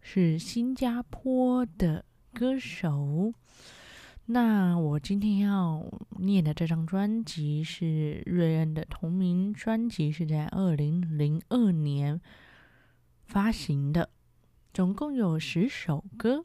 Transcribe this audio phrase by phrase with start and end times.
[0.00, 3.32] 是新加坡的歌手。
[4.26, 5.84] 那我今天要
[6.18, 12.20] 念的这张专辑是瑞恩的同名专辑，是在二零零二年
[13.26, 14.10] 发行的，
[14.72, 16.44] 总共有十首歌。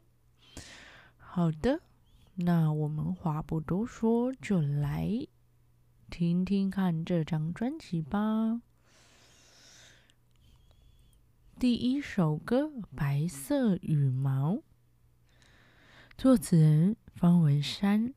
[1.16, 1.80] 好的，
[2.34, 5.26] 那我们话不多说，就来
[6.10, 8.60] 听听看这张专辑吧。
[11.58, 14.56] 第一首歌《白色羽毛》，
[16.18, 18.12] 作词人方文山。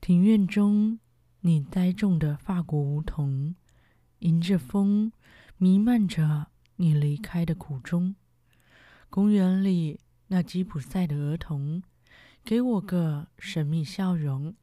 [0.00, 0.98] 庭院中，
[1.42, 3.54] 你栽种的法国梧桐，
[4.18, 5.12] 迎着风，
[5.58, 8.16] 弥漫着你离开的苦衷。
[9.08, 11.84] 公园里，那吉普赛的儿童，
[12.44, 14.56] 给我个神秘笑容，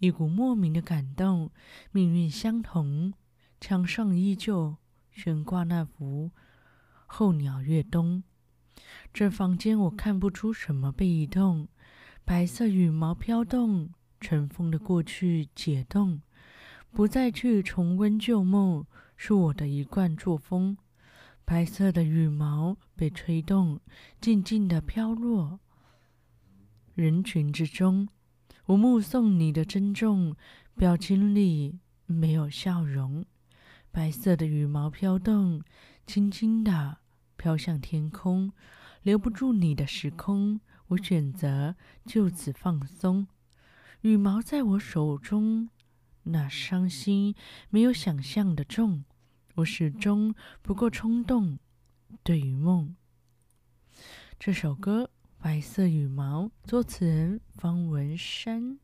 [0.00, 1.52] 一股莫名的感动，
[1.92, 3.14] 命运相同。
[3.60, 4.76] 墙上依旧
[5.10, 6.30] 悬挂那幅
[7.06, 8.22] 《候鸟越冬》。
[9.12, 11.68] 这房间我看不出什么被移动，
[12.24, 13.90] 白色羽毛飘动，
[14.20, 16.20] 尘封的过去解冻，
[16.92, 20.76] 不再去重温旧梦，是我的一贯作风。
[21.44, 23.80] 白色的羽毛被吹动，
[24.20, 25.60] 静静地飘落。
[26.94, 28.08] 人群之中，
[28.66, 30.34] 我目送你的珍重，
[30.74, 33.24] 表情里没有笑容。
[33.96, 35.62] 白色的羽毛飘动，
[36.06, 36.98] 轻轻地
[37.38, 38.52] 飘向天空，
[39.00, 40.60] 留不住你的时空。
[40.88, 43.26] 我选择就此放松。
[44.02, 45.70] 羽毛在我手中，
[46.24, 47.34] 那伤心
[47.70, 49.02] 没有想象的重。
[49.54, 51.58] 我始终不够冲动，
[52.22, 52.94] 对于梦。
[54.38, 55.04] 这首歌
[55.42, 58.78] 《白色羽毛》，作词人方文山。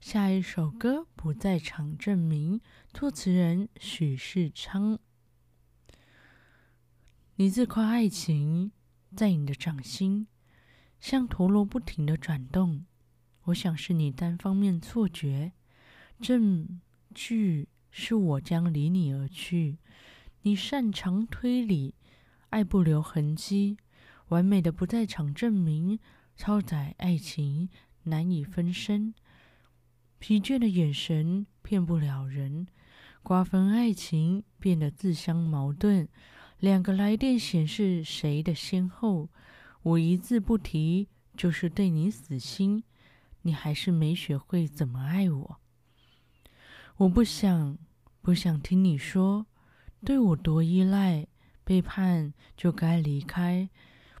[0.00, 2.58] 下一首歌《不在场证明》，
[2.90, 4.98] 作词人许世昌。
[7.36, 8.72] 你自夸爱情
[9.14, 10.26] 在你的掌心，
[10.98, 12.86] 像陀螺不停地转动。
[13.44, 15.52] 我想是你单方面错觉，
[16.18, 16.80] 证
[17.14, 19.76] 据是我将离你而去。
[20.42, 21.94] 你擅长推理，
[22.48, 23.76] 爱不留痕迹，
[24.28, 26.00] 完美的不在场证明，
[26.34, 27.68] 超载爱情
[28.04, 29.14] 难以分身。
[30.20, 32.66] 疲倦的眼神骗不了人，
[33.22, 36.06] 瓜分爱情变得自相矛盾。
[36.58, 39.30] 两个来电显示谁的先后，
[39.82, 42.84] 我一字不提就是对你死心，
[43.40, 45.60] 你还是没学会怎么爱我。
[46.98, 47.78] 我不想，
[48.20, 49.46] 不想听你说
[50.04, 51.26] 对我多依赖，
[51.64, 53.70] 背叛就该离开，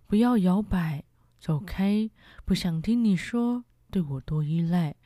[0.06, 1.04] 不要摇摆，
[1.38, 2.10] 走开。
[2.46, 4.96] 不想听你说对我多依赖。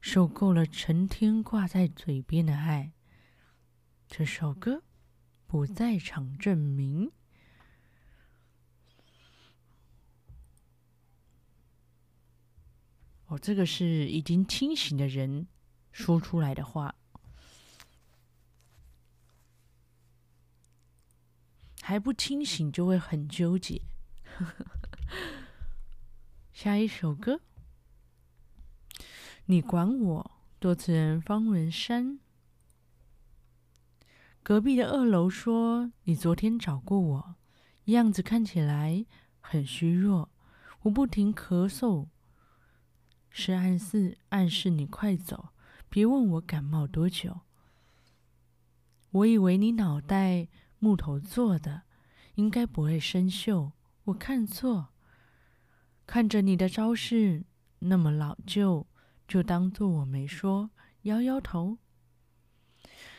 [0.00, 2.92] 受够了成天挂在嘴边的爱。
[4.08, 4.82] 这首歌
[5.46, 7.12] 不在场证明。
[13.26, 15.46] 哦，这个是已经清醒的人
[15.92, 16.96] 说出来的话，
[21.80, 23.80] 还不清醒就会很纠结。
[26.52, 27.40] 下一首歌。
[29.50, 30.30] 你管我，
[30.60, 32.20] 作词人方文山。
[34.44, 37.34] 隔壁的二楼说：“你昨天找过我，
[37.86, 39.04] 样子看起来
[39.40, 40.30] 很虚弱。”
[40.82, 42.06] 我不停咳嗽，
[43.28, 45.48] 是暗示暗示你快走，
[45.88, 47.40] 别问我感冒多久。
[49.10, 50.46] 我以为你脑袋
[50.78, 51.82] 木头做的，
[52.36, 53.72] 应该不会生锈。
[54.04, 54.90] 我看错，
[56.06, 57.42] 看着你的招式
[57.80, 58.86] 那么老旧。
[59.30, 60.70] 就当做我没说，
[61.02, 61.78] 摇摇头。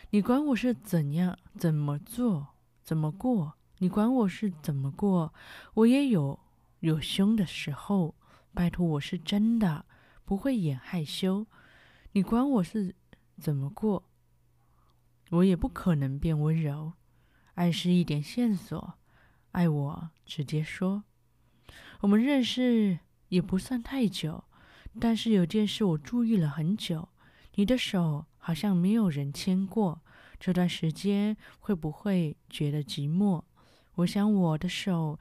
[0.10, 2.50] 你管我是怎样、怎么做、
[2.84, 3.54] 怎么过？
[3.78, 5.34] 你管我是怎么过？
[5.74, 6.38] 我也有
[6.82, 8.14] 有凶的时候。
[8.54, 9.86] 拜托，我是真的
[10.26, 11.48] 不会演害羞。
[12.12, 12.94] 你管我是
[13.40, 14.04] 怎么过？
[15.30, 16.92] 我也不可能变温柔。
[17.54, 18.96] 爱是一点线索，
[19.54, 21.06] 爱我直接说。
[22.02, 23.00] 我们认识
[23.30, 24.44] 也不算太久。
[25.00, 27.10] 但是有件事我注意了很久，
[27.56, 30.02] 你的手好像没有人牵过。
[30.40, 33.44] 这段时间会不会觉得寂寞？
[33.96, 35.20] 我想我的手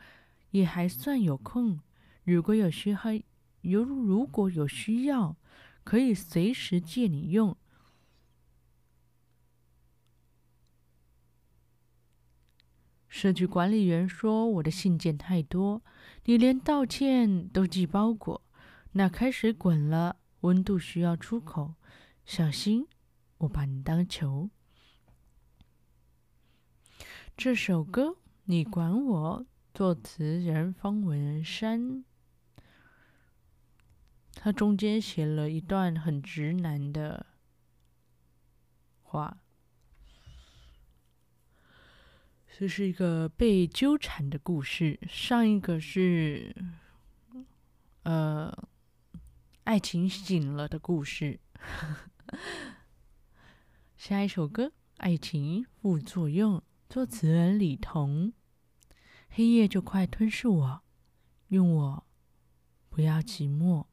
[0.50, 1.81] 也还算有空。
[2.25, 2.99] 如果有需要，
[3.62, 5.37] 有如果有需要，
[5.84, 7.56] 可以随时借你用。
[13.08, 15.82] 社区管理员说：“我的信件太多，
[16.25, 18.40] 你连道歉都寄包裹。
[18.92, 21.75] 那开水滚了，温度需要出口，
[22.25, 22.88] 小心
[23.38, 24.50] 我把你当球。”
[27.37, 29.46] 这首歌你管我？
[29.72, 32.04] 作词人方文山。
[34.34, 37.26] 他中间写了一段很直男的
[39.02, 39.38] 话。
[42.52, 45.00] 这是一个被纠缠的故事。
[45.08, 46.54] 上一个是，
[48.02, 48.69] 呃，
[49.70, 51.38] 爱情醒了的故事。
[53.96, 56.58] 下一首歌《爱情副作用》，
[56.88, 58.32] 作词人李彤。
[59.28, 60.82] 黑夜就快吞噬我，
[61.50, 62.05] 用我，
[62.88, 63.87] 不要寂寞。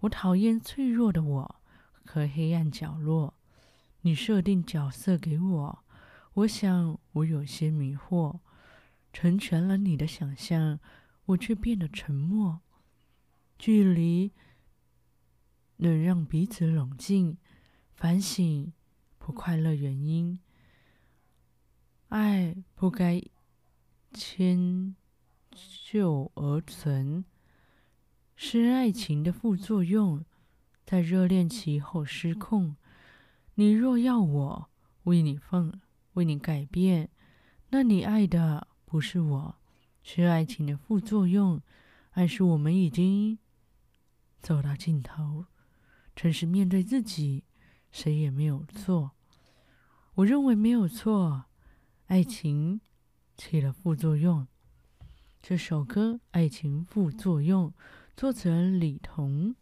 [0.00, 1.62] 我讨厌脆弱的我
[2.04, 3.32] 和黑暗角落。
[4.02, 5.84] 你设定角色给我。
[6.34, 8.40] 我想，我有些迷惑，
[9.14, 10.78] 成全了你的想象，
[11.24, 12.60] 我却变得沉默。
[13.58, 14.34] 距离
[15.80, 17.36] 能让彼此冷静，
[17.92, 18.72] 反省
[19.18, 20.38] 不快乐原因。
[22.08, 23.22] 爱不该
[24.14, 24.96] 迁
[25.84, 27.24] 就而存，
[28.34, 30.24] 是爱情的副作用，
[30.86, 32.76] 在热恋期后失控。
[33.54, 34.70] 你若要我
[35.04, 35.80] 为你放。
[36.14, 37.08] 为你改变，
[37.68, 39.54] 那你爱的不是我，
[40.02, 41.62] 是爱情的副作用。
[42.10, 43.38] 爱是我们已经
[44.40, 45.46] 走到尽头，
[46.20, 47.44] 诚实面对自己，
[47.90, 49.12] 谁也没有错。
[50.16, 51.46] 我认为没有错，
[52.08, 52.82] 爱情
[53.38, 54.46] 起了副作用。
[55.40, 57.70] 这首歌《爱情副作用》，
[58.18, 59.56] 作词人李彤。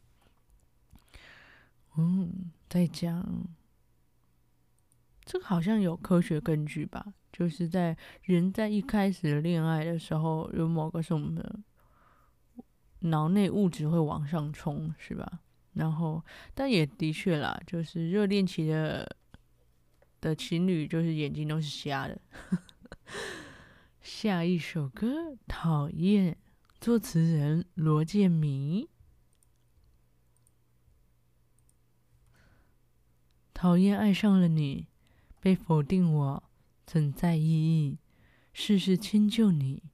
[1.97, 3.47] 嗯，在讲。
[5.25, 7.15] 这个好像有科学根据吧？
[7.33, 11.41] 就是在人在一开始恋爱的时候，有某个什么
[12.99, 15.39] 脑内物质会往上冲，是吧？
[15.79, 19.17] 然后，但也的确啦，就是热恋期的
[20.21, 22.21] 的情侣，就是眼睛都是瞎的。
[24.03, 26.33] 下一首歌《讨厌》，
[26.81, 28.89] 作词人罗建明。
[33.55, 34.89] 讨厌爱上了你。
[35.41, 36.43] 被否定我
[36.85, 37.99] 存在意义，
[38.53, 39.85] 事事迁就你，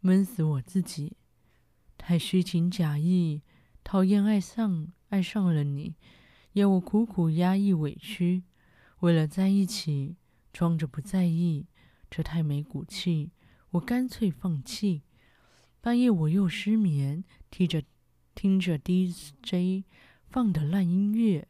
[0.00, 1.18] 闷死我自己，
[1.98, 3.42] 太虚情假意，
[3.84, 5.94] 讨厌爱上爱上了你，
[6.54, 8.44] 要我苦苦压抑委屈，
[9.00, 10.16] 为了在一起
[10.52, 11.66] 装着不在意，
[12.08, 13.32] 这太没骨气，
[13.72, 15.02] 我干脆放弃。
[15.80, 17.82] 半夜我又失眠，听着
[18.34, 19.84] 听着 DJ
[20.28, 21.48] 放的烂音乐。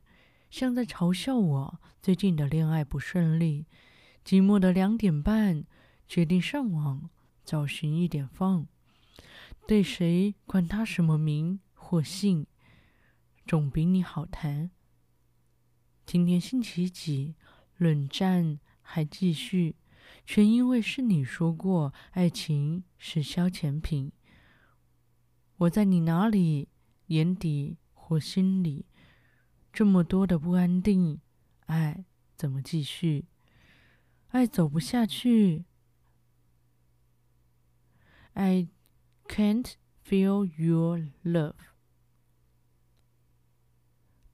[0.51, 3.67] 像在嘲笑我最近的恋爱不顺利，
[4.25, 5.65] 寂寞的两点半，
[6.09, 7.11] 决定上网
[7.45, 8.67] 找寻一点放。
[9.69, 12.47] 对谁管他什么名或姓，
[13.51, 14.71] 总比你好谈。
[16.07, 17.35] 今天星期几？
[17.79, 19.75] 冷战还继续，
[20.25, 24.13] 全因为是你说过，爱情是消遣品。
[25.57, 26.69] 我在你哪里？
[27.07, 28.87] 眼底或心里？
[29.73, 31.21] 这么多的不安定，
[31.67, 32.05] 爱
[32.37, 33.27] 怎么继续？
[34.29, 35.65] 爱走不下去。
[38.35, 38.69] I
[39.27, 39.73] can't
[40.05, 41.57] feel your love。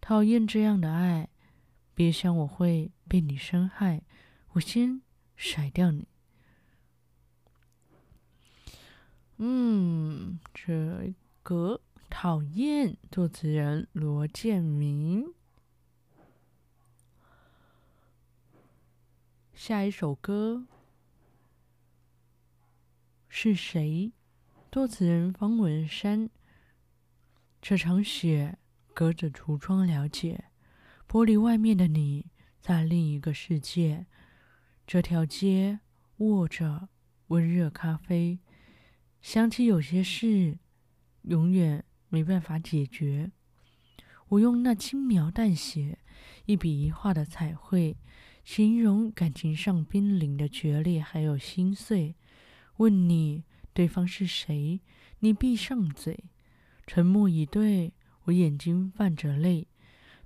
[0.08, 1.28] 讨厌这样的爱，
[1.92, 4.02] 别想我会被你伤害，
[4.52, 5.02] 我先
[5.34, 6.06] 甩掉你。
[9.38, 11.80] 嗯，这个。
[12.08, 15.34] 讨厌，作词人罗建明。
[19.52, 20.68] 下一首歌
[23.28, 24.12] 是谁？
[24.70, 26.30] 作词人方文山。
[27.60, 28.56] 这场雪
[28.96, 30.46] 隔着橱窗了解，
[31.06, 32.30] 玻璃外面的你
[32.62, 34.06] 在另一个世界。
[34.86, 35.80] 这条街
[36.16, 36.88] 握着
[37.26, 38.38] 温热咖啡，
[39.20, 40.56] 想起有些事
[41.24, 41.84] 永远。
[42.08, 43.32] 没办法解决。
[44.28, 45.98] 我用那轻描淡写、
[46.46, 47.98] 一笔一画的彩绘，
[48.44, 52.14] 形容感情上濒临的决裂，还有心碎。
[52.78, 54.80] 问你对方是谁？
[55.18, 56.24] 你闭上嘴，
[56.86, 57.92] 沉默以对。
[58.26, 59.66] 我眼睛泛着泪，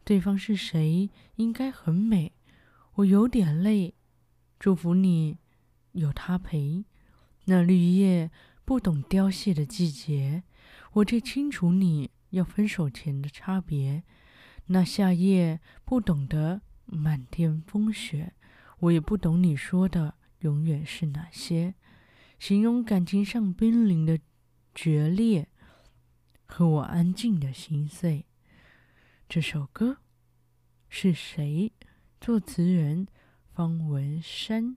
[0.05, 2.33] 对方是谁，应该很美。
[2.97, 3.95] 我有点累，
[4.59, 5.39] 祝福你
[5.93, 6.85] 有他陪。
[7.47, 8.31] 那绿叶
[8.65, 10.43] 不懂凋谢的季节，
[10.93, 14.03] 我最清楚你要分手前的差别。
[14.67, 18.35] 那夏夜不懂得满天风雪，
[18.81, 21.75] 我也不懂你说的永远是哪些。
[22.39, 24.19] 形容感情上濒临的
[24.75, 25.49] 决裂，
[26.53, 28.27] 和我安静的心碎。
[29.29, 29.99] 这首歌
[30.89, 31.73] 是谁？
[32.21, 33.07] 作词人
[33.55, 34.77] 方文山。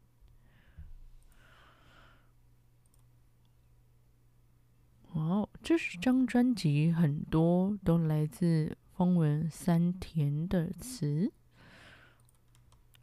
[5.13, 11.34] 哦，这是张专辑，很多都来自方文山填的词。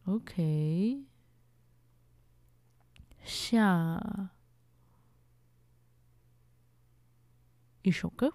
[0.05, 1.05] OK，
[3.25, 4.31] 下
[7.83, 8.29] 一首歌，《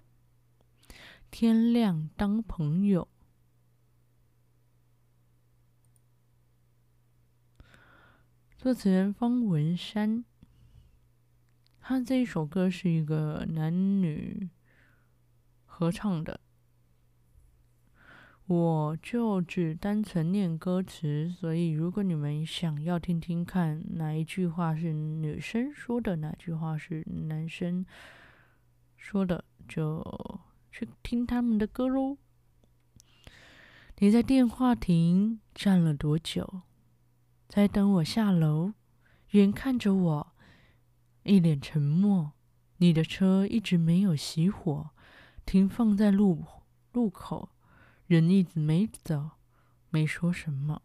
[1.30, 3.02] 天亮当朋友》。
[8.56, 10.24] 作词人方文山，
[11.78, 14.48] 他这一首歌是一个男女
[15.64, 16.40] 合唱的，
[18.46, 27.84] 我就只单纯念歌词，所以如果你们想要听听看哪一句话是女生说的，哪句话是男生
[28.96, 30.02] 说的，就
[30.78, 32.18] 去听他们的歌喽。
[33.96, 36.60] 你在电话亭站了多久？
[37.48, 38.74] 在等我下楼，
[39.30, 40.32] 远看着我，
[41.22, 42.32] 一脸沉默。
[42.76, 44.90] 你的车一直没有熄火，
[45.46, 46.44] 停放在路
[46.92, 47.48] 路口，
[48.06, 49.30] 人一直没走，
[49.88, 50.82] 没说什么。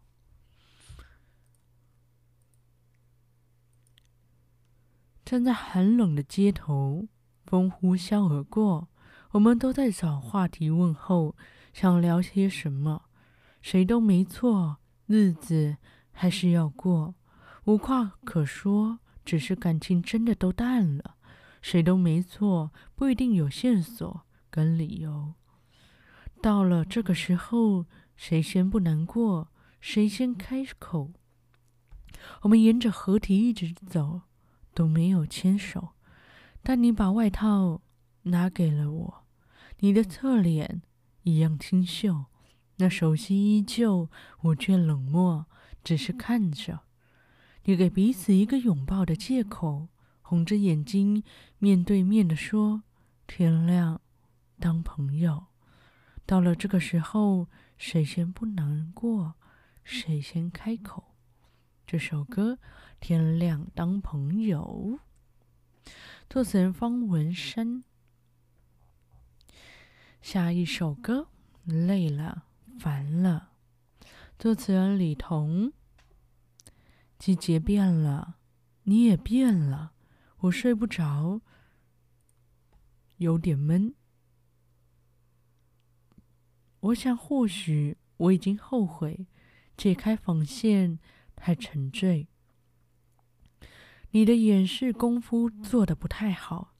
[5.22, 7.08] 站在寒冷的街头，
[7.44, 8.88] 风呼啸而过，
[9.32, 11.34] 我们都在找话题问候，
[11.72, 13.04] 想聊些什么？
[13.60, 15.76] 谁都没错，日子。
[16.14, 17.14] 还是要过，
[17.64, 21.16] 无话可说，只是感情真的都淡了。
[21.62, 25.32] 谁都没错，不一定有线索跟理由。
[26.42, 29.48] 到了这个时候，谁先不难过，
[29.80, 31.10] 谁先开口？
[32.42, 34.20] 我们沿着河堤一直走，
[34.74, 35.94] 都没有牵手。
[36.62, 37.80] 但你把外套
[38.24, 39.21] 拿给了我，
[39.84, 40.80] 你的侧脸
[41.24, 42.26] 一样清秀，
[42.76, 44.08] 那熟悉依旧，
[44.42, 45.46] 我却冷漠。
[45.82, 46.82] 只是看着
[47.64, 49.88] 你，给彼此一个拥抱的借口，
[50.20, 51.24] 红着眼睛
[51.58, 52.84] 面对面的说
[53.26, 54.00] ：“天亮，
[54.60, 55.46] 当朋友。”
[56.24, 59.34] 到了这个时候，谁先不难过，
[59.82, 61.16] 谁先开口？
[61.84, 62.54] 这首歌
[63.00, 65.00] 《天亮当朋友》，
[66.30, 67.82] 作词人方文山。
[70.22, 71.28] 下一首歌
[71.86, 72.44] 《累了，
[72.78, 73.50] 烦了》。
[74.38, 75.72] 作词人李彤。
[77.18, 78.36] 季节变了，
[78.84, 79.92] 你也变了，
[80.38, 81.40] 我睡不着，
[83.16, 83.94] 有点闷。
[86.78, 89.26] 我想，或许我已经后悔
[89.76, 91.00] 解开防线
[91.34, 92.28] 太沉醉。
[94.12, 96.71] 你的掩饰功夫做得不太好，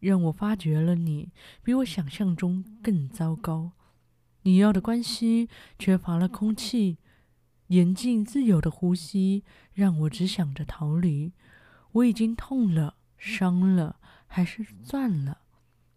[0.00, 3.72] 让我发觉了你比我想象中更糟糕。
[4.42, 6.98] 你要的关系缺乏了空气。
[7.68, 11.32] 严禁自由的呼吸，让我只想着逃离。
[11.92, 15.42] 我已经痛了，伤了，还是算了，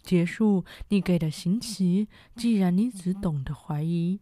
[0.03, 2.09] 结束你给的刑期。
[2.35, 4.19] 既然你只懂得怀疑，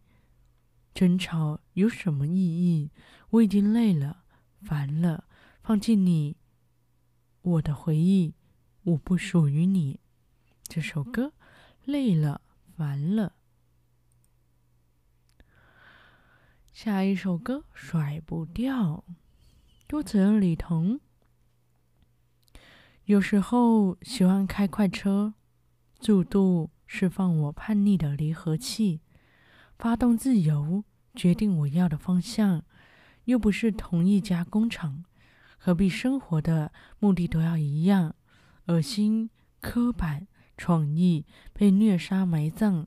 [0.94, 2.90] 争吵有什么意义？
[3.28, 4.22] 我已经累了，
[4.62, 5.24] 烦了，
[5.62, 6.36] 放弃你，
[7.42, 8.32] 我的回忆，
[8.84, 10.00] 我不属于你。
[10.64, 11.32] 这首歌，
[11.84, 12.40] 累了，
[12.76, 13.34] 烦了。
[16.72, 19.04] 下一首歌《甩不掉》，
[19.88, 20.98] 作词人李彤。
[23.04, 25.34] 有时候喜欢开快车，
[26.00, 29.00] 速度释放我叛逆的离合器，
[29.78, 30.82] 发动自由，
[31.14, 32.64] 决定我要的方向。
[33.26, 35.04] 又不是同一家工厂，
[35.56, 38.16] 何必生活的目的都要一样？
[38.66, 40.26] 恶心、刻板、
[40.56, 42.86] 创意被虐杀埋葬，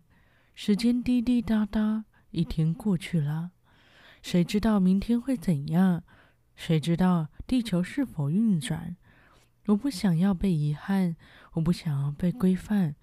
[0.53, 3.51] 时间滴滴答答，一天过去了。
[4.21, 6.03] 谁知道明天会怎样？
[6.55, 8.95] 谁知道地球是否运转？
[9.67, 11.15] 我不想要被遗憾，
[11.53, 12.95] 我不想要被规范。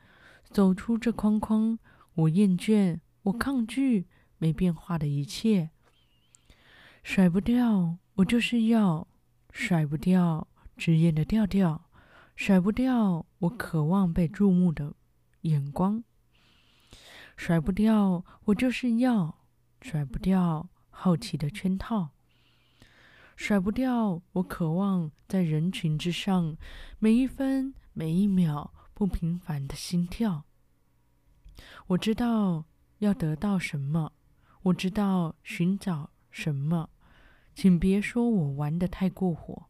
[0.50, 1.78] 走出这框框，
[2.14, 4.06] 我厌倦，我抗拒
[4.38, 5.70] 没变化的一切。
[7.02, 9.06] 甩不掉，我就是要
[9.50, 11.90] 甩不掉职业的调调，
[12.34, 14.94] 甩不掉我渴望被注目的
[15.42, 16.02] 眼光，
[17.36, 19.38] 甩不掉我就是要。
[19.80, 22.10] 甩不掉好奇的圈套，
[23.34, 26.56] 甩不掉我渴望在人群之上
[27.00, 30.44] 每一分每一秒不平凡的心跳。
[31.88, 32.64] 我知道
[32.98, 34.12] 要得到什么，
[34.62, 36.88] 我知道寻找什么，
[37.52, 39.66] 请别说我玩得太过火。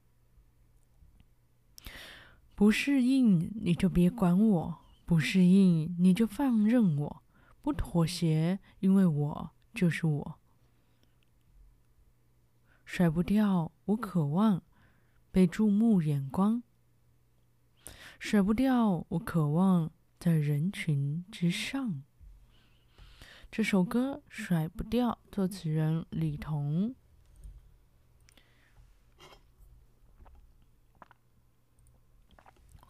[2.63, 7.23] 不适应你就别管我，不适应你就放任我，
[7.61, 10.39] 不妥协，因为我就是我。
[12.85, 14.63] 甩不掉我渴望
[15.33, 16.63] 被注目眼光，
[18.21, 19.91] 甩不掉我渴望
[20.21, 22.05] 在人群之上。
[23.51, 26.95] 这首歌甩不掉，作词人李彤。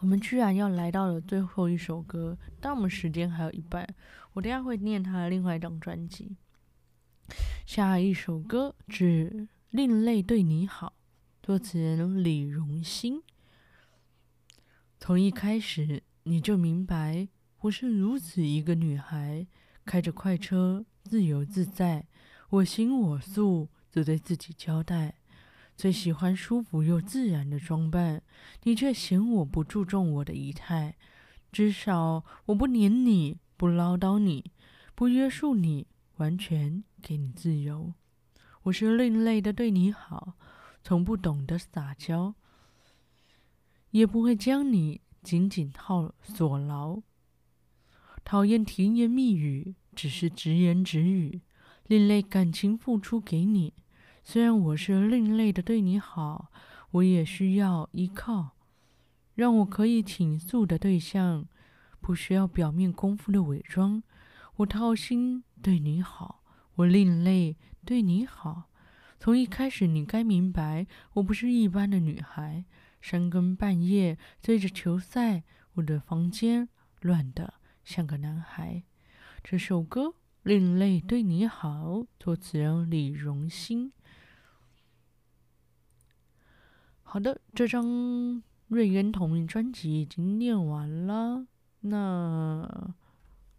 [0.02, 3.87] 我们居然要来到了最后一首歌，但我们时间还有一半，
[4.32, 6.37] 我等下会念他的另外一张专辑。
[7.64, 9.30] 下一首歌是
[9.71, 10.94] 《另类对你好》，
[11.47, 13.23] 作词人李荣兴。
[14.99, 17.28] 从一开始你就明白，
[17.61, 19.47] 我是如此一个女孩，
[19.85, 22.09] 开着快车，自由自在，
[22.50, 25.14] 我行我素，只对自己交代。
[25.82, 28.22] 最喜欢舒服又自然的装扮，
[28.62, 30.94] 你却嫌我不注重我的仪态。
[31.50, 34.52] 至少我不黏你，不唠叨你，
[34.94, 37.92] 不约束你，完全给你自由。
[38.62, 40.34] 我是另类的对你好，
[40.84, 42.36] 从不懂得撒娇，
[43.90, 47.02] 也不会将你紧紧套锁牢。
[48.22, 51.40] 讨厌甜言蜜语，只是直言直语，
[51.88, 53.74] 另类感情付出给你。
[54.24, 56.52] 虽然我是另类的对你好，
[56.92, 58.50] 我也需要依靠，
[59.34, 61.46] 让我可以倾诉的对象，
[62.00, 64.02] 不需要表面功夫的伪装。
[64.56, 66.44] 我掏心对你好，
[66.76, 68.70] 我另类对你好。
[69.18, 72.64] 从一开始，你该明白，我不是一般的女孩。
[73.00, 75.42] 深更半夜追着球赛，
[75.74, 76.68] 我的房间
[77.00, 78.85] 乱的像个男孩。
[79.42, 80.06] 这首歌
[80.44, 83.90] 《另类对你好》，作词人李荣兴。
[87.12, 91.46] 好的，这张瑞恩同名专辑已经念完了。
[91.81, 92.94] 那，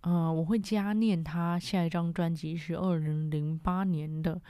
[0.02, 4.42] 呃，我会加念他下一张专辑是二零零八年的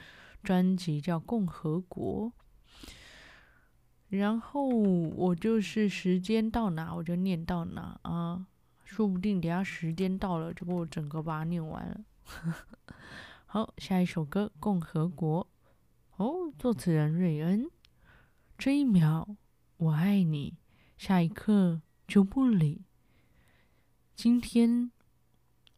[0.41, 2.31] 专辑，叫《共和国》。
[4.07, 8.47] 然后我就是时间到哪我就念到哪啊，
[8.85, 11.99] 说不定等下时间到了就给我整个把它念完了。
[13.47, 15.45] 好，下一首歌《共和国》，
[16.23, 17.69] 哦，作词人瑞恩。
[18.63, 19.35] 这一秒
[19.75, 20.57] 我爱你，
[20.95, 22.85] 下一刻就不理。
[24.15, 24.89] 今天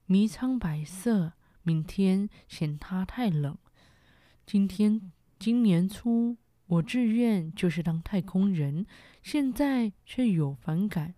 [0.06, 3.58] 迷苍白色，明天嫌它太冷。
[4.46, 8.86] 今天今年初我志愿就是当太空人，
[9.24, 11.16] 现在却有反感。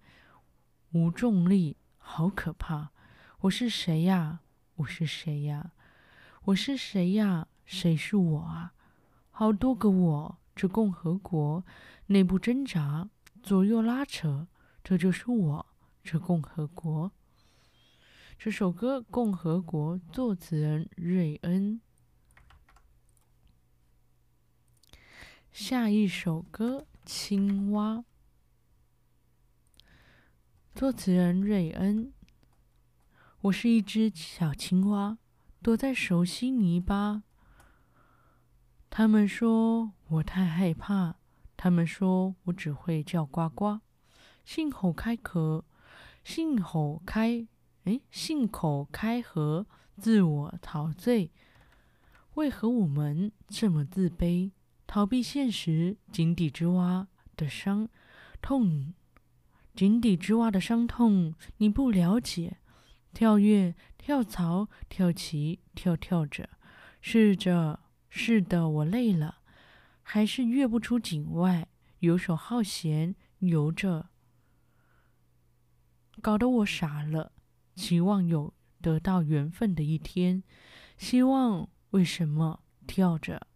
[0.93, 2.91] 无重力好可怕，
[3.41, 4.39] 我是谁呀？
[4.75, 5.73] 我是谁呀？
[6.45, 7.49] 我是谁呀？
[7.65, 8.73] 谁是我啊？
[9.32, 10.38] 好多个我。
[10.58, 11.63] 这共和国
[12.08, 13.08] 内部挣扎，
[13.43, 14.48] 左右拉扯，
[14.84, 15.65] 这就是我。
[16.04, 17.12] 这共和国，
[18.39, 21.80] 这首歌《共和国》作词人瑞恩。
[25.52, 27.98] 下一首歌《青蛙》，
[30.74, 32.12] 作词人瑞恩。
[33.41, 35.20] 我是一只小青蛙，
[35.62, 37.22] 躲在熟悉泥巴。
[38.89, 41.15] 他们说我太害怕，
[41.58, 43.80] 他们说我只会叫呱呱，
[44.46, 45.65] 信口开河，
[46.24, 47.46] 信口开，
[47.84, 49.67] 哎，信口开河，
[49.98, 51.32] 自我陶醉。
[52.36, 54.52] 为何我们这么自卑？
[54.86, 57.89] 逃避现实，井底之蛙的伤
[58.41, 58.93] 痛，
[59.76, 62.58] 井底之蛙的伤痛，你不了解。
[63.13, 66.50] 跳跃，跳槽，跳棋，跳跳着，
[67.02, 67.82] 试着。
[68.10, 69.37] 是的，我累了，
[70.10, 71.67] 还是跃不出井外，
[72.00, 74.08] 游手好闲，游着，
[76.22, 77.34] 搞得我傻了。
[77.76, 80.41] 期望有得到缘分的一天，
[80.98, 83.48] 希望为什么跳着，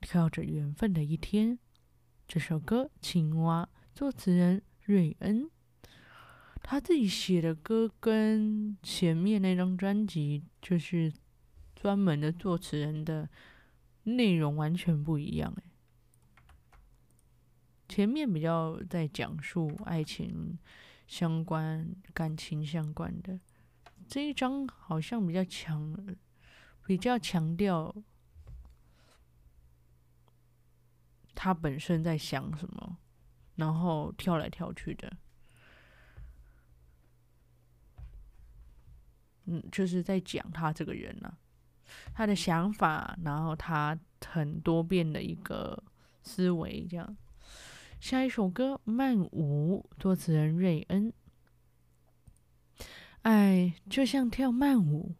[0.00, 1.58] 跳着缘分的一天。
[2.26, 5.50] 这首歌《青蛙》，作词人瑞恩，
[6.62, 11.12] 他自己写的歌跟前面那张专辑就是。
[11.78, 13.28] 专门的作词人的
[14.06, 15.64] 内容完全不一样诶，
[17.88, 20.58] 前面比较在讲述爱情
[21.06, 23.40] 相关、感情相关的，
[24.06, 26.16] 这一张好像比较强，
[26.84, 27.94] 比较强调
[31.34, 32.98] 他本身在想什么，
[33.56, 35.16] 然后跳来跳去的。
[39.46, 41.38] 嗯，就是在讲他这个人呢、啊，
[42.14, 45.82] 他的想法，然后他很多变的一个
[46.22, 47.16] 思维，这样。
[48.00, 51.12] 下一首歌《慢舞》，作词人瑞恩。
[53.22, 55.16] 爱就像跳慢舞，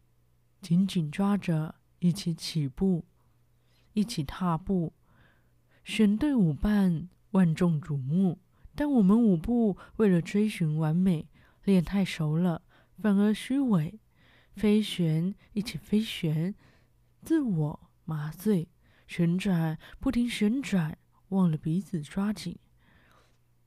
[0.60, 3.04] 紧紧抓着，一起起步，
[3.94, 4.92] 一起踏步，
[5.82, 8.38] 选对舞伴，万众瞩目。
[8.74, 11.28] 但我们舞步为了追寻完美，
[11.64, 12.62] 练太熟了，
[13.00, 13.98] 反而虚伪。
[14.56, 16.54] 飞旋，一起飞旋，
[17.20, 18.70] 自我麻醉，
[19.06, 20.96] 旋转，不停旋转，
[21.28, 22.58] 忘了彼此抓紧，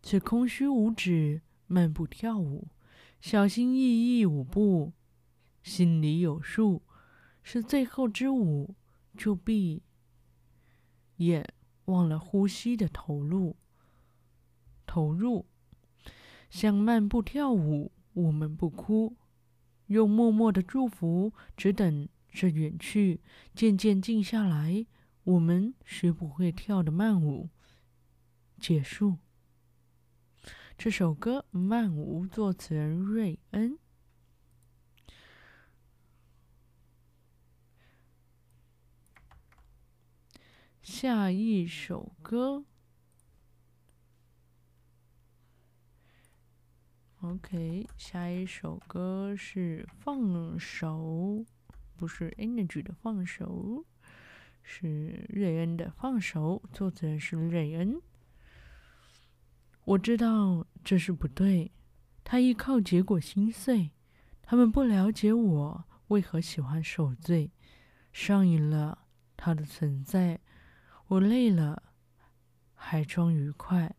[0.04, 2.70] 是空虚无止，漫步跳舞，
[3.22, 4.94] 小心翼翼舞步，
[5.62, 6.82] 心里有数，
[7.44, 8.74] 是最后之舞，
[9.16, 9.84] 就闭
[11.18, 11.48] 眼，
[11.86, 13.56] 忘了呼吸的投入，
[14.88, 15.46] 投入，
[16.50, 19.16] 像漫步跳舞，我们不哭。
[19.90, 23.22] 用默默的祝福，只等着远去，
[23.54, 24.86] 渐渐静下来。
[25.24, 27.50] 我们学不会跳的慢舞
[28.60, 29.18] 结束。
[30.78, 33.78] 这首歌《慢舞》，作词人瑞恩。
[40.82, 42.69] 下一首歌。
[47.22, 50.98] OK，下一首歌是《放手》，
[51.98, 53.84] 不是 Energy 的《放手》，
[54.64, 58.02] 是瑞恩的《放手》，作者是瑞恩。
[59.84, 61.74] 我知道这是不对，
[62.24, 63.92] 他依靠结果心碎，
[64.42, 67.52] 他们不了解我为何喜欢受罪，
[68.14, 68.98] 上瘾了
[69.36, 70.40] 他的存在，
[71.08, 71.84] 我累了
[72.74, 73.94] 还装愉快，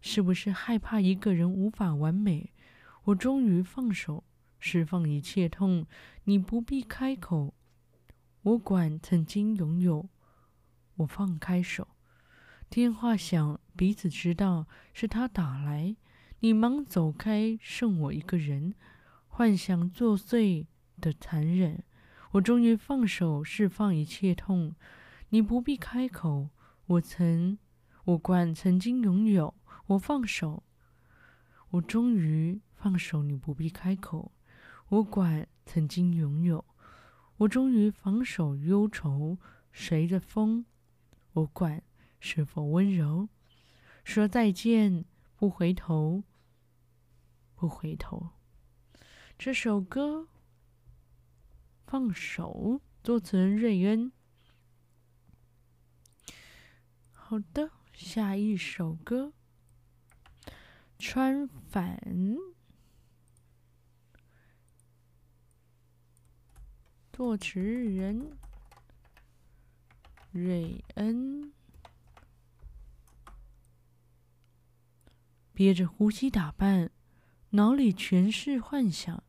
[0.00, 2.52] 是不是害怕一个人无法完美？
[3.10, 4.22] 我终于放手，
[4.60, 5.86] 释放一切痛。
[6.24, 7.54] 你不必开口，
[8.42, 10.08] 我管曾经拥有。
[10.96, 11.88] 我放开手，
[12.68, 15.96] 电话响，彼此知道是他打来。
[16.40, 18.74] 你忙走开，剩我一个人，
[19.26, 20.66] 幻想作祟
[21.00, 21.82] 的残忍。
[22.32, 24.76] 我终于放手，释放一切痛。
[25.30, 26.50] 你不必开口，
[26.86, 27.58] 我曾，
[28.04, 29.54] 我管曾经拥有。
[29.86, 30.62] 我放手，
[31.70, 32.60] 我终于。
[32.82, 34.32] 放手，你不必开口。
[34.88, 36.64] 我管曾经拥有，
[37.36, 38.56] 我终于放手。
[38.56, 39.36] 忧愁
[39.70, 40.64] 随着风，
[41.34, 41.82] 我管
[42.20, 43.28] 是否温柔。
[44.02, 45.04] 说再见，
[45.36, 46.24] 不回头，
[47.54, 48.30] 不回头。
[49.38, 50.22] 这首歌
[51.86, 54.10] 《放手》，作词人瑞恩。
[57.12, 59.34] 好的，下一首歌
[60.98, 61.98] 《穿反》。
[67.20, 68.30] 作词人
[70.32, 71.52] 瑞恩，
[75.52, 76.90] 憋着呼吸打扮，
[77.50, 79.22] 脑里全是幻想，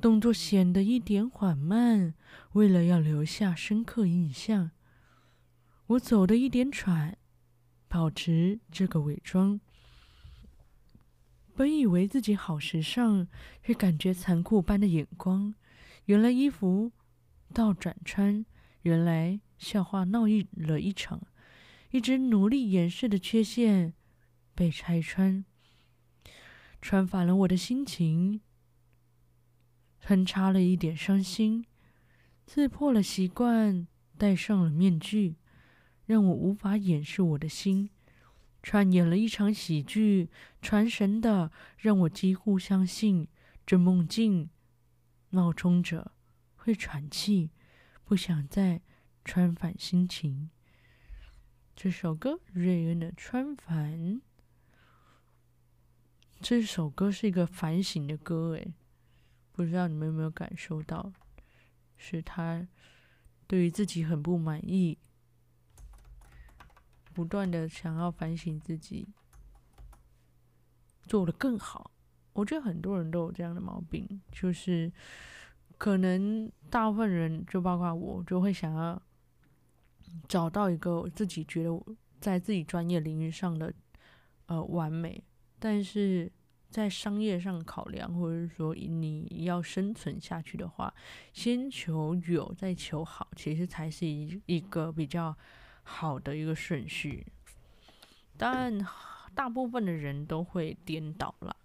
[0.00, 2.14] 动作显得一点缓慢，
[2.54, 4.72] 为了要留下深刻印象。
[5.86, 7.16] 我走得一点喘，
[7.86, 9.60] 保持这个伪装。
[11.54, 13.28] 本以为自己好时尚，
[13.62, 15.54] 却感觉残酷般的眼光。
[16.08, 16.90] 原来衣服
[17.52, 18.42] 倒转穿，
[18.80, 21.20] 原来笑话闹一了一场，
[21.90, 23.92] 一直努力掩饰的缺陷
[24.54, 25.44] 被拆穿，
[26.80, 28.40] 穿反了我的心情，
[30.00, 31.66] 穿插了一点伤心，
[32.46, 35.36] 刺破了习惯，戴上了面具，
[36.06, 37.90] 让我无法掩饰我的心，
[38.62, 40.30] 串演了一场喜剧，
[40.62, 43.28] 传神的让我几乎相信
[43.66, 44.48] 这梦境。
[45.30, 46.12] 冒充者
[46.56, 47.50] 会喘气，
[48.04, 48.80] 不想再
[49.24, 50.50] 穿反心情。
[51.76, 53.92] 这首歌瑞恩的《穿反》，
[56.40, 58.72] 这首歌是一个反省的歌，诶，
[59.52, 61.12] 不知道你们有没有感受到？
[61.96, 62.66] 是他
[63.46, 64.98] 对于自己很不满意，
[67.12, 69.08] 不断的想要反省自己，
[71.02, 71.90] 做的更好。
[72.38, 74.92] 我觉得很多人都有这样的毛病，就是
[75.76, 79.02] 可能大部分人，就包括我，就会想要
[80.28, 81.82] 找到一个自己觉得
[82.20, 83.74] 在自己专业领域上的
[84.46, 85.20] 呃完美，
[85.58, 86.30] 但是
[86.70, 90.94] 在商业上考量，或者是说你要生存下去的话，
[91.32, 95.36] 先求有，再求好，其实才是一一个比较
[95.82, 97.26] 好的一个顺序。
[98.36, 98.86] 但，
[99.34, 101.56] 大部分的人都会颠倒了，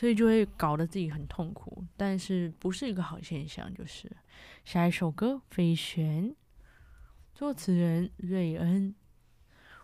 [0.00, 3.70] 所以就会搞得自己很痛苦，但是不是一个好现象。
[3.74, 4.10] 就是
[4.64, 6.30] 下一首歌《飞旋》，
[7.34, 8.94] 作词人瑞恩。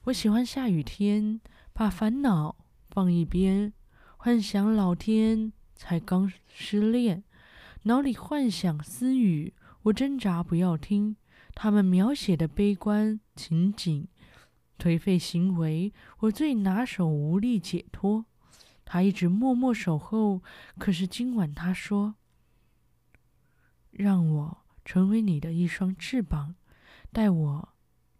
[0.04, 1.38] 我喜欢下雨天，
[1.74, 2.56] 把烦恼
[2.88, 3.74] 放一边，
[4.16, 7.22] 幻想老天才刚失恋，
[7.82, 9.52] 脑里幻想私语，
[9.82, 11.16] 我挣扎不要听
[11.54, 14.06] 他们描写的悲观情景，
[14.78, 18.24] 颓废行为，我最拿手，无力解脱。
[18.86, 20.42] 他一直默默守候，
[20.78, 22.14] 可是今晚他说，
[23.90, 26.54] 让我成为你的一双翅膀，
[27.12, 27.68] 带我，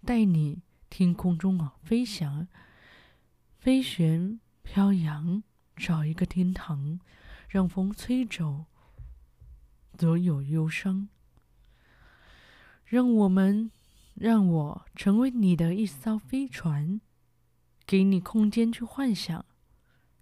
[0.05, 0.61] 带你。
[0.88, 2.46] 天空中啊，飞翔、
[3.59, 5.42] 飞旋、飘扬，
[5.74, 7.00] 找一个天堂，
[7.48, 8.66] 让风吹走
[9.98, 11.09] 所有忧伤。
[12.85, 13.72] 让我们，
[14.14, 17.00] 让我成为你的一艘飞船，
[17.85, 19.44] 给你空间去幻想，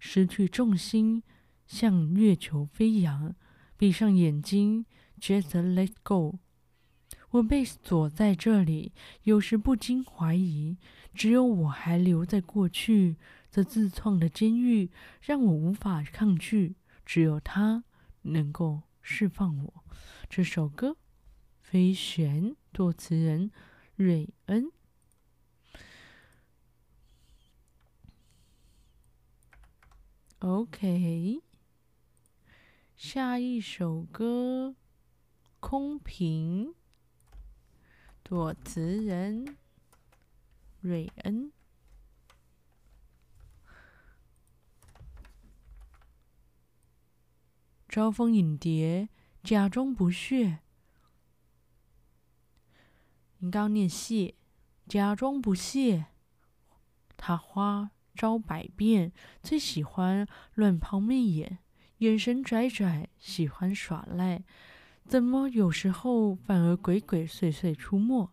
[0.07, 1.23] 失去重心，
[1.65, 3.35] 向月球飞扬。
[3.75, 4.85] 闭上眼睛
[5.19, 6.37] ，Just let go。
[7.31, 10.77] 我被锁在这里，有时不禁怀疑，
[11.15, 13.17] 只有我还留在过去，
[13.49, 14.91] 这自创的监狱
[15.21, 17.83] 让我无法抗拒，只有他
[18.21, 19.73] 能够释放我。
[20.29, 20.91] 这首歌
[21.59, 23.49] 《飞旋》，作词人
[23.95, 24.74] 瑞恩。
[30.47, 31.41] OK，
[32.95, 34.75] 下一首歌
[35.59, 36.67] 《空瓶》。
[38.23, 39.57] 作词人
[40.81, 41.51] 瑞恩，
[47.89, 49.09] 招蜂引蝶，
[49.43, 50.59] 假装不屑。
[53.39, 54.35] 你刚念谢，
[54.87, 56.05] 假装不屑。
[57.17, 59.11] 他花招百变，
[59.43, 61.59] 最喜欢乱抛媚眼，
[61.97, 64.43] 眼神拽拽，喜欢耍赖。
[65.07, 68.31] 怎么有时候反而鬼鬼祟祟出没？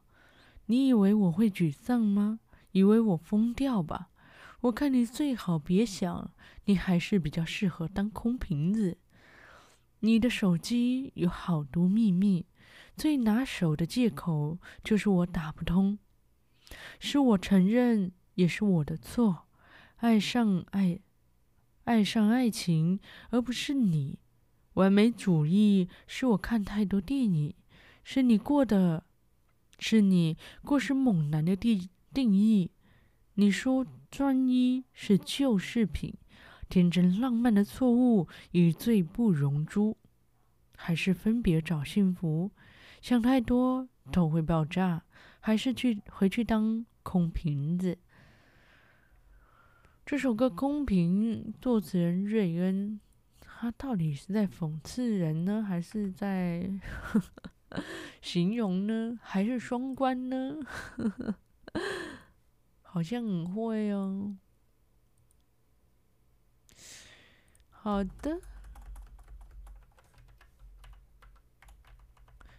[0.67, 2.41] 你以为我会沮丧吗？
[2.71, 4.09] 以为我疯掉吧？
[4.63, 6.33] 我看你最好别想，
[6.65, 8.97] 你还是比较适合当空瓶子。
[10.01, 12.47] 你的手机有好多秘密，
[12.97, 15.99] 最拿手的借口就是我打不通，
[16.99, 19.47] 是我承认，也是我的错。
[20.03, 20.99] 爱上爱，
[21.85, 22.99] 爱上爱情，
[23.31, 24.19] 而不是你。
[24.75, 27.55] 完美主义是我看太多电影，
[28.03, 29.05] 是你过的，
[29.79, 32.73] 是你过是猛男的定定义。
[33.35, 36.13] 你说专一是旧饰品，
[36.69, 39.97] 天真浪漫的错误与罪不容诛，
[40.77, 42.51] 还是分别找幸福？
[43.01, 45.05] 想太多都会爆炸，
[45.39, 47.97] 还是去回去当空瓶子？
[50.05, 53.01] 这首歌《公平》，作词人瑞恩。
[53.41, 56.69] 他到底是在讽刺人呢，还是在
[58.21, 60.57] 形容呢，还是双关呢？
[62.83, 64.37] 好像很会哦。
[67.71, 68.41] 好的，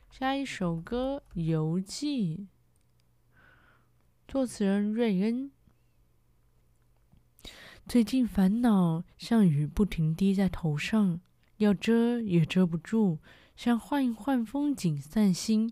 [0.10, 2.38] 下一首歌《游记》，
[4.28, 5.52] 作词人瑞恩。
[7.86, 11.20] 最近烦恼像雨不停滴在头上，
[11.58, 13.20] 要遮也遮不住。
[13.56, 15.72] 想换一换风景散心，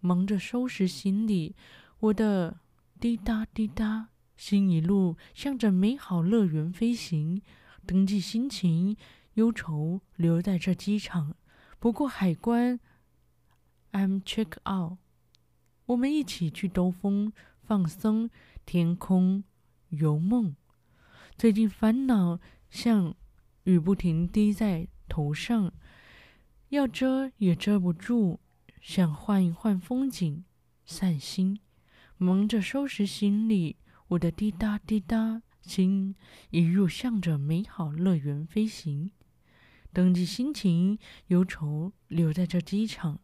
[0.00, 1.54] 忙着收拾行李。
[2.00, 2.58] 我的
[2.98, 7.42] 滴答滴答，心一路向着美好乐园飞行。
[7.86, 8.96] 登记心情，
[9.34, 11.36] 忧愁留在这机场。
[11.78, 12.80] 不过海关
[13.92, 14.98] ，I'm check out。
[15.86, 18.30] 我们一起去兜风，放松，
[18.64, 19.44] 天空，
[19.90, 20.56] 游梦。
[21.40, 23.16] 最近烦恼像
[23.62, 25.72] 雨不停滴在头上，
[26.68, 28.40] 要遮也遮不住。
[28.82, 30.44] 想换一换风景，
[30.84, 31.58] 散心，
[32.18, 33.76] 忙着收拾行李。
[34.08, 36.14] 我的滴答滴答，心
[36.50, 39.10] 一路向着美好乐园飞行。
[39.94, 40.98] 登记心情，
[41.28, 43.18] 忧愁留在这机场。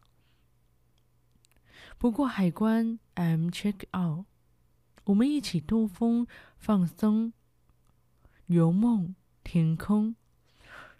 [1.99, 4.25] 不过海关，I'm check out。
[5.03, 6.25] 我们一起兜风，
[6.57, 7.33] 放松。
[8.47, 10.15] 游梦天空，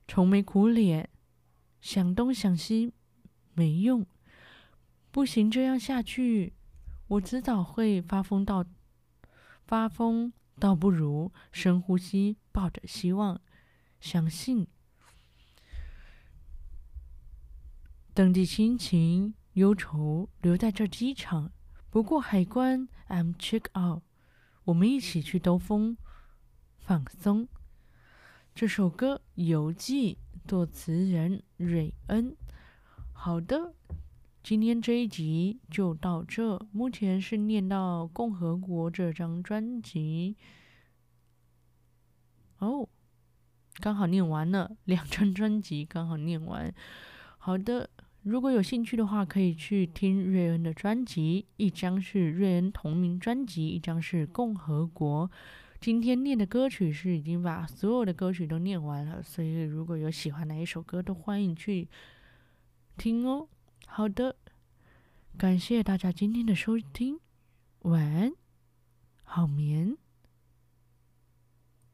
[0.06, 1.10] 愁眉苦脸，
[1.80, 2.92] 想东想西，
[3.54, 4.06] 没用，
[5.12, 6.54] 不行，这样下去，
[7.08, 8.66] 我迟早会发疯到
[9.66, 13.40] 发疯，倒不如深呼吸，抱着希望，
[14.02, 14.68] 相信。
[18.14, 21.54] 登机心情忧愁，留在这机场。
[21.90, 24.04] 不过海关，I'm check out。
[24.66, 25.98] 我们一起去兜风，
[26.88, 27.50] 放松。
[28.56, 30.14] 这首歌《游记》，
[30.48, 32.34] 作词人瑞恩。
[33.12, 33.74] 好的，
[34.42, 36.66] 今天这一集就到这。
[36.72, 40.38] 目前是念到《共和国》这张专辑。
[42.60, 42.88] 哦，
[43.82, 46.74] 刚好念完了，两张专辑刚好念完。
[47.38, 47.90] 好的，
[48.24, 55.28] 如果有兴趣的话，可以去听瑞恩的专辑，一张是瑞恩同名专辑，一张是《共和国》。
[55.80, 61.88] 今天念的歌曲是已经把所有的歌曲都念完了，所以如果有喜欢哪一首歌，都欢迎去
[62.98, 63.48] 听哦。
[63.86, 64.36] 好的，
[65.38, 67.20] 感谢大家今天的收听，
[67.82, 68.34] 晚安，
[69.24, 69.98] 好眠。